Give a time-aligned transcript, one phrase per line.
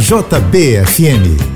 [0.00, 1.55] JBFM.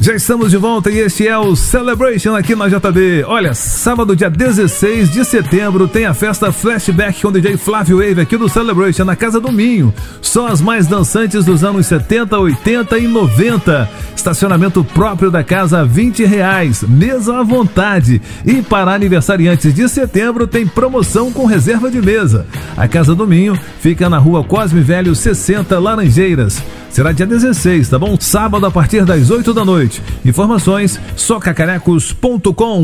[0.00, 3.24] Já estamos de volta e este é o Celebration aqui na JB.
[3.26, 8.20] Olha, sábado, dia 16 de setembro, tem a festa Flashback com o DJ Flávio Wave
[8.20, 9.92] aqui do Celebration na Casa do Minho.
[10.22, 13.90] Só as mais dançantes dos anos 70, 80 e 90.
[14.14, 18.22] Estacionamento próprio da casa, 20 reais, mesa à vontade.
[18.46, 22.46] E para aniversariantes de setembro, tem promoção com reserva de mesa.
[22.76, 26.62] A Casa do Minho fica na rua Cosme Velho 60 Laranjeiras.
[26.90, 28.16] Será dia 16, tá bom?
[28.18, 29.87] Sábado a partir das 8 da noite.
[30.24, 32.82] Informações socacarecos.com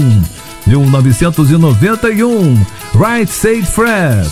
[0.67, 4.29] 1991 Right Said Fred.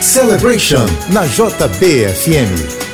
[0.00, 2.91] Celebration na JBFM.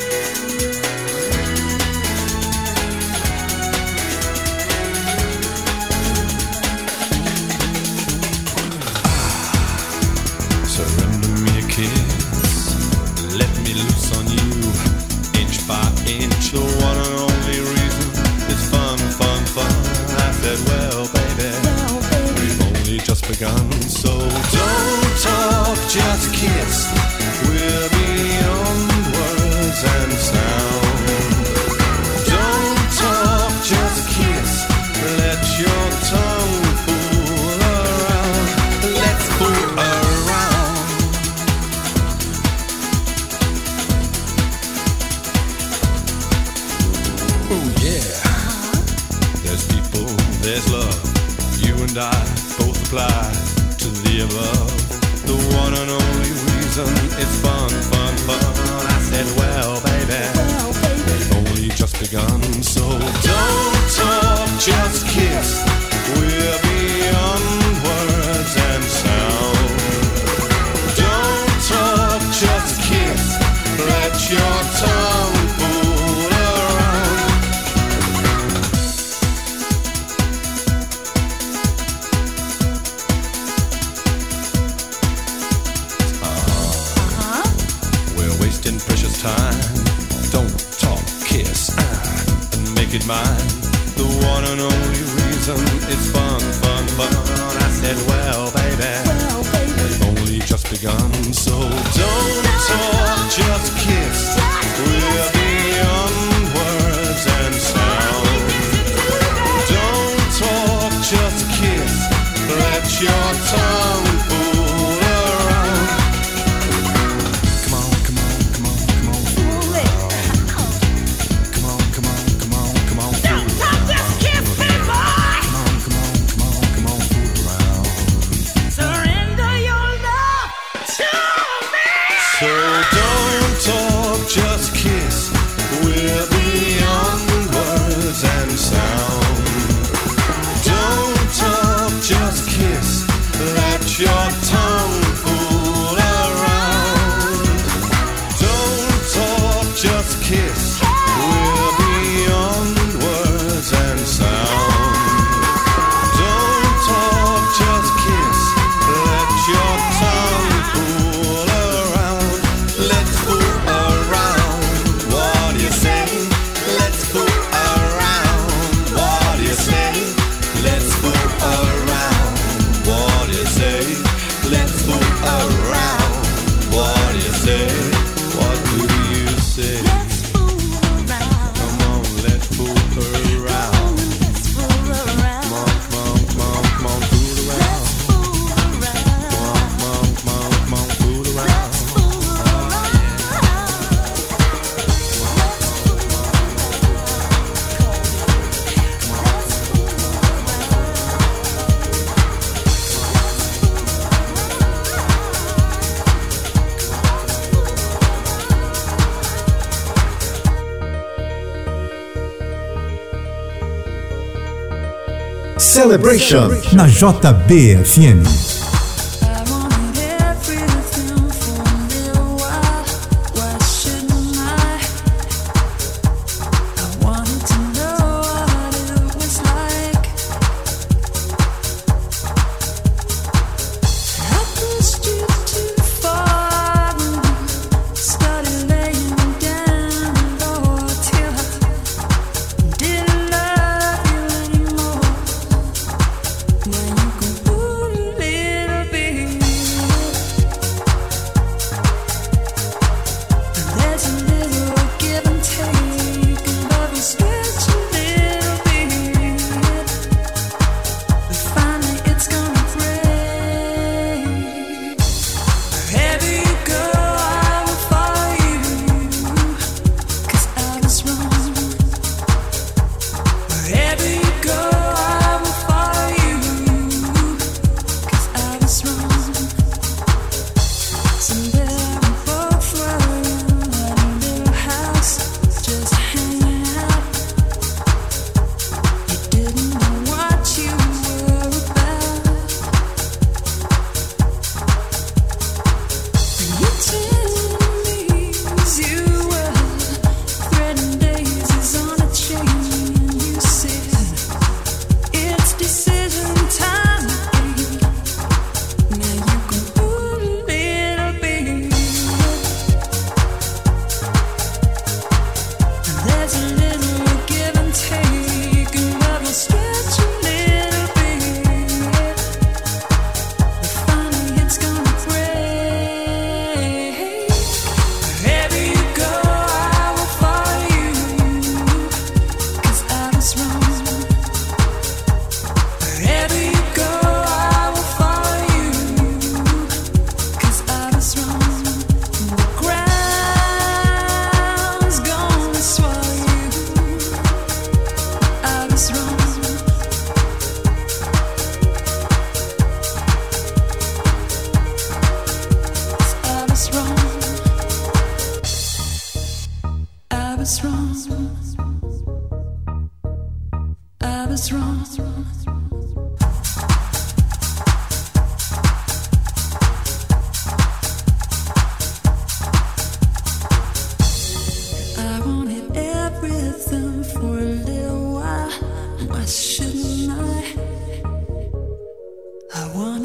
[216.72, 218.47] Na JBFM.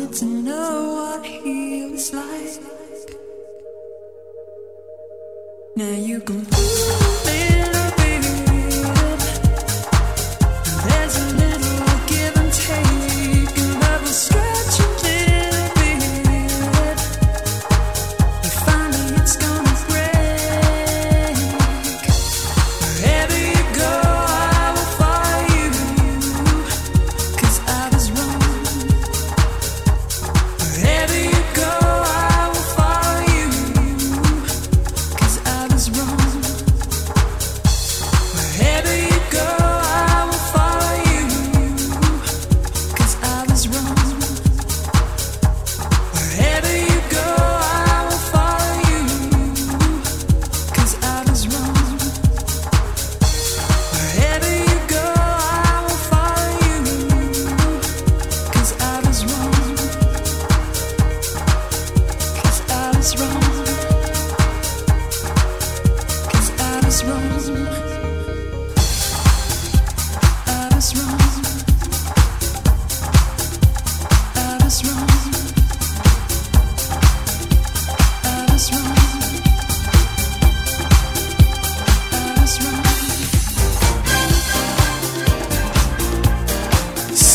[0.08, 2.60] to know what he was like.
[5.76, 7.13] Now you can.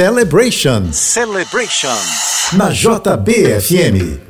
[0.00, 0.92] Celebration.
[0.94, 1.92] Celebration.
[2.56, 4.29] Na JBFM.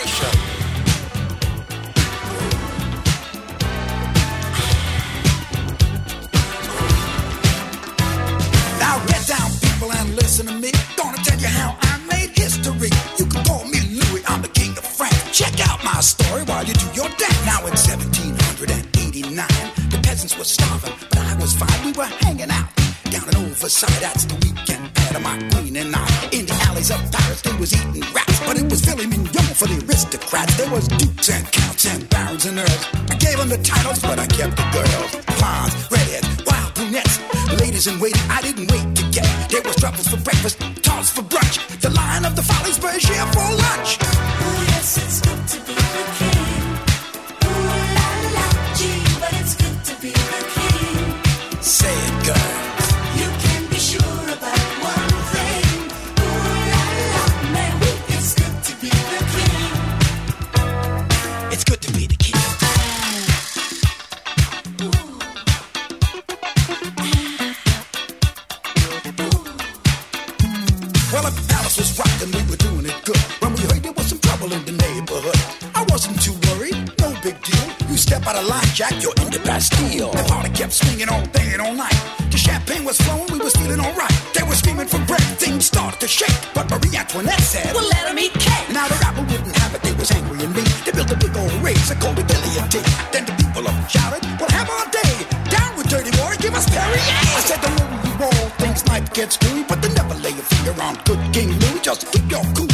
[78.41, 80.11] a lockjack, you're in the Bastille.
[80.11, 81.93] The party kept swinging all day and all night.
[82.31, 84.17] The champagne was flowing, we was feeling alright.
[84.33, 86.39] They were screaming for breath, things started to shake.
[86.53, 88.67] But Marie Antoinette said, Well, let them eat cake.
[88.73, 90.65] Now the rabble wouldn't have it, they was angry and mean.
[90.85, 92.87] They built a big old race, I called it guillotine.
[93.13, 95.13] Then the people up shouted, We'll have our day.
[95.53, 97.21] Down with dirty war, give us Perrier.
[97.37, 100.45] I said, The lower you roll, things might get screwy, but they never lay a
[100.53, 101.81] finger on good King Louis.
[101.81, 102.71] Just keep your cool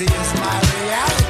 [0.00, 1.29] see is my reality.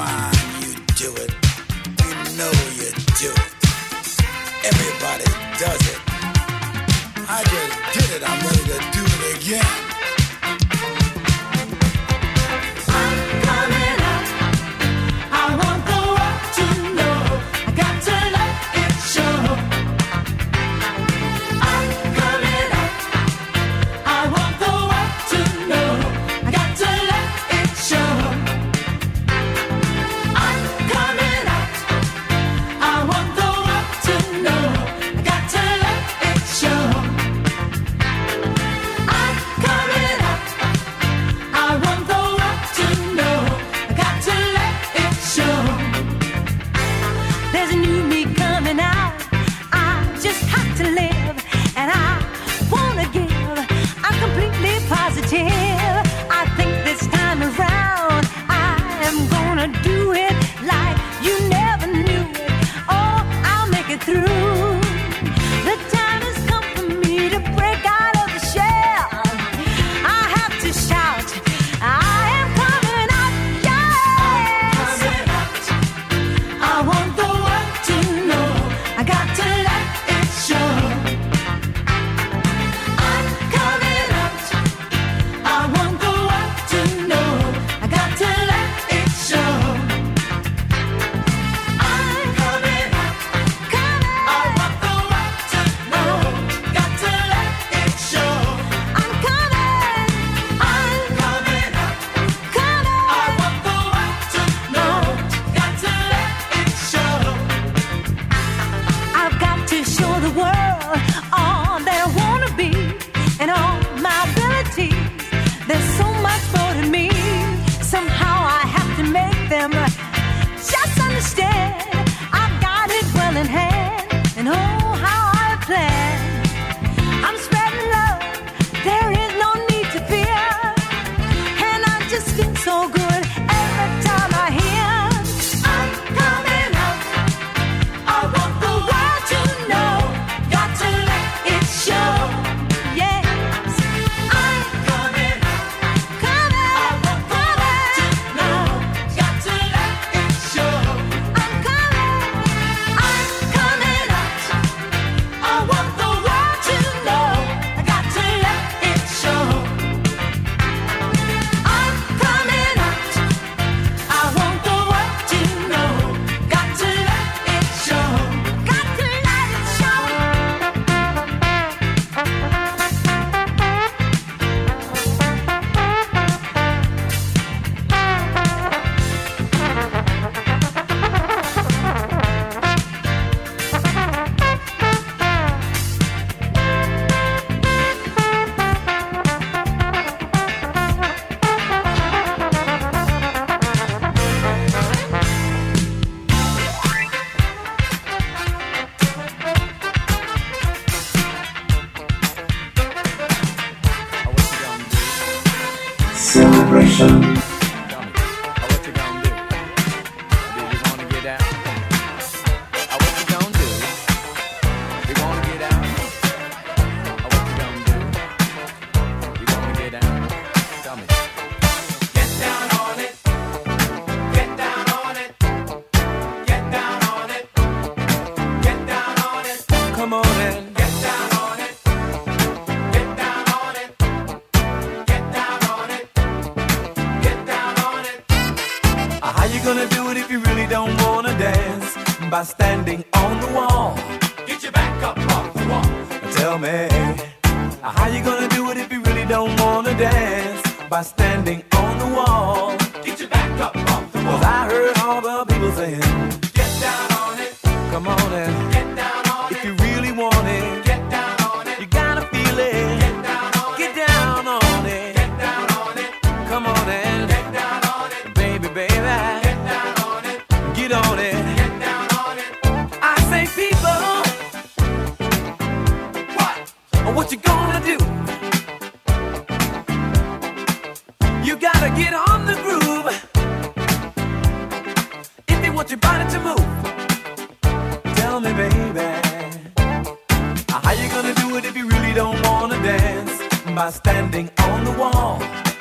[293.75, 295.39] by standing on the wall.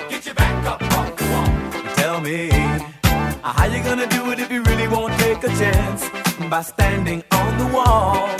[0.09, 1.95] Get your back up off the wall.
[1.95, 2.49] Tell me,
[3.43, 6.09] how you gonna do it if you really won't take a chance
[6.49, 8.40] by standing on the wall?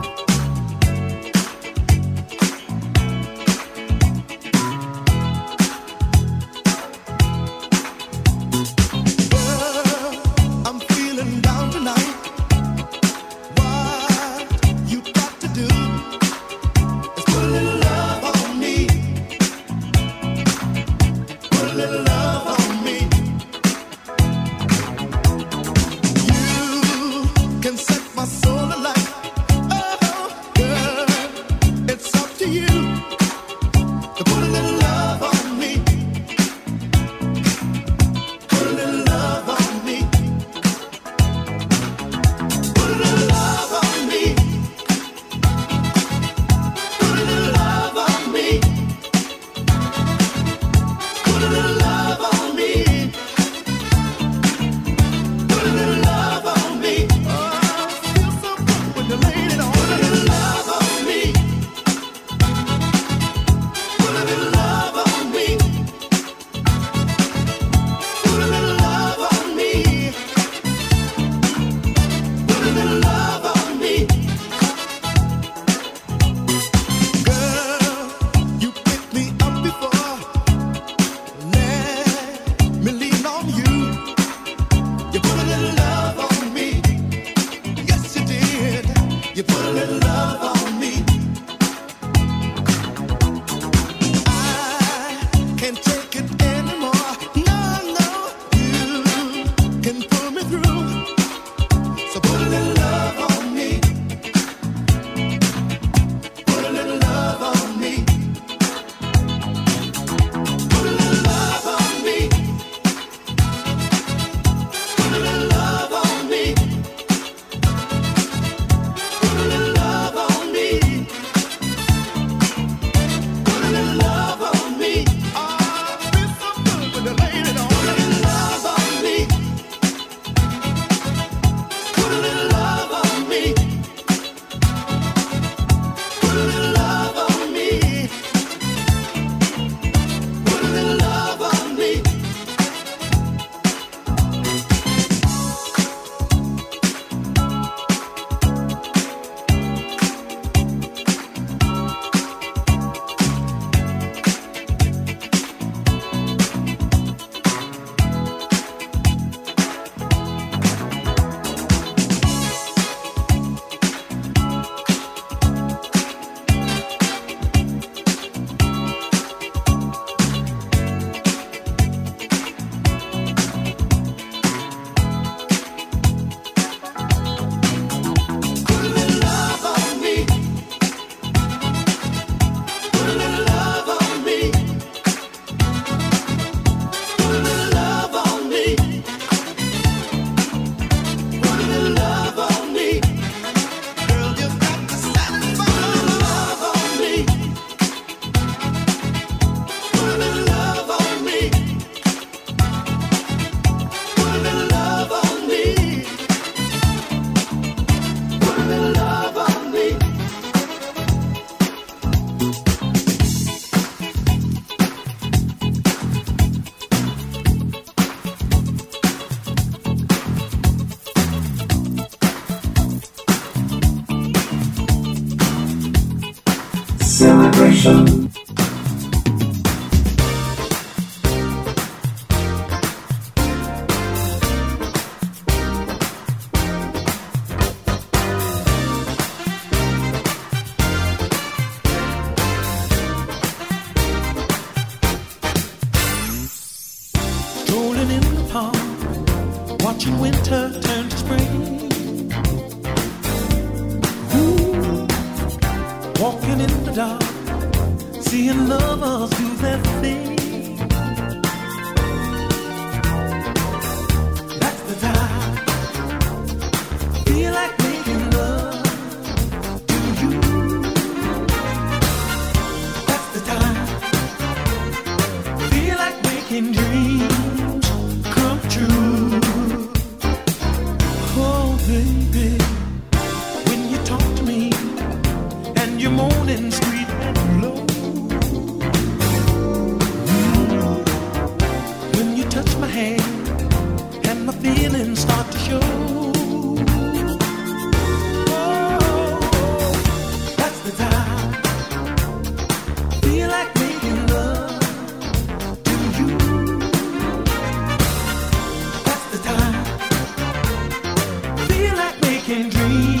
[312.51, 313.20] Making dreams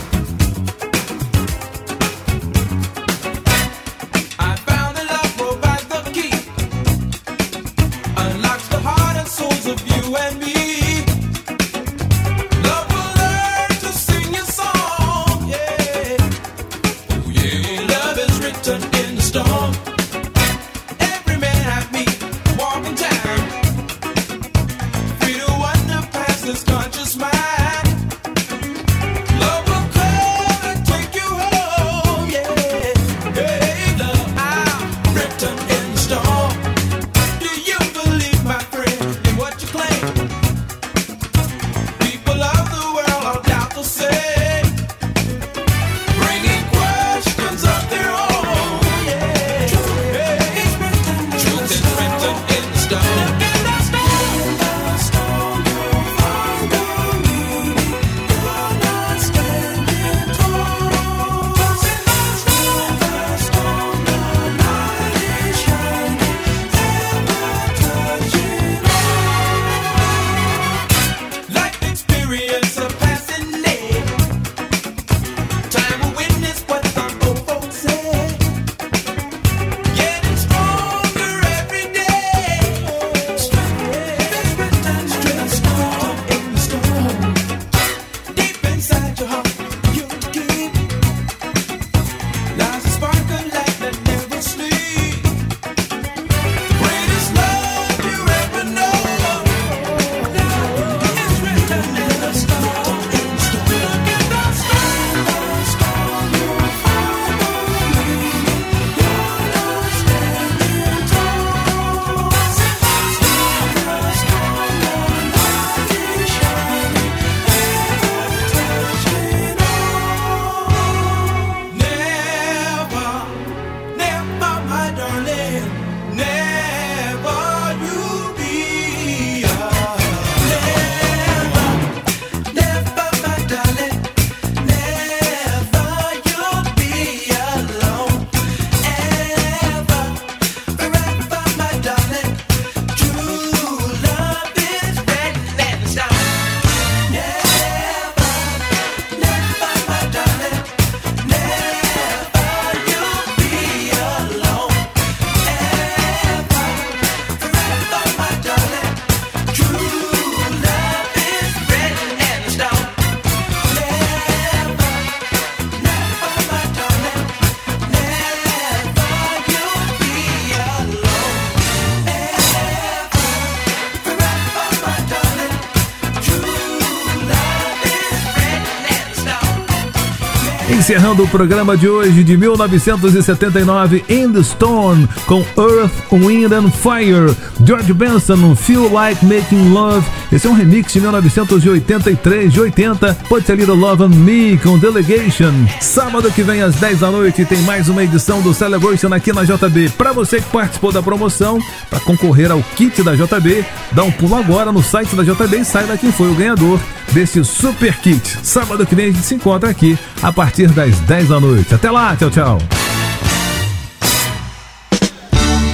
[180.91, 187.33] Encerrando o programa de hoje de 1979, In the Stone, com Earth, Wind and Fire,
[187.65, 190.05] George Benson, Feel Like Making Love.
[190.33, 194.77] Esse é um remix de 1983, de 80, Put a Little Love on Me, com
[194.77, 195.53] Delegation.
[195.79, 199.45] Sábado que vem às 10 da noite tem mais uma edição do Celebration aqui na
[199.45, 199.91] JB.
[199.91, 201.57] Para você que participou da promoção,
[201.89, 203.63] para concorrer ao kit da JB,
[203.93, 206.81] dá um pulo agora no site da JB e saiba quem foi o ganhador
[207.11, 208.39] desse super kit.
[208.43, 211.73] Sábado que vem a gente se encontra aqui a partir das 10 da noite.
[211.73, 212.57] Até lá, tchau, tchau.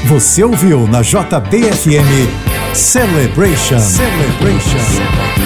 [0.06, 2.30] Você ouviu na JBFM
[2.74, 3.80] Celebration.
[3.80, 5.37] Celebration.